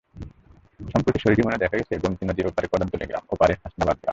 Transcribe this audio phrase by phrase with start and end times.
[0.79, 4.09] সম্প্রতি সরেজমিনে দেখা গেছে, গোমতী নদীর এপারে কদমতলী গ্রাম, ওপারে হাসনাবাদ গ্রাম।